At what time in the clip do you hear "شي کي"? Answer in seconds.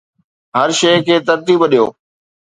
0.79-1.15